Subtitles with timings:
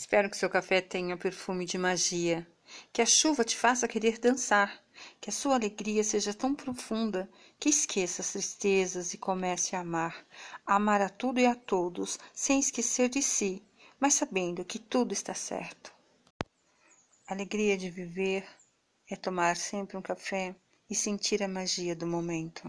[0.00, 2.48] Espero que seu café tenha perfume de magia,
[2.90, 4.82] que a chuva te faça querer dançar,
[5.20, 10.26] que a sua alegria seja tão profunda que esqueça as tristezas e comece a amar,
[10.66, 13.62] a amar a tudo e a todos, sem esquecer de si,
[14.00, 15.92] mas sabendo que tudo está certo.
[17.28, 18.48] A alegria de viver
[19.06, 20.56] é tomar sempre um café
[20.88, 22.62] e sentir a magia do momento.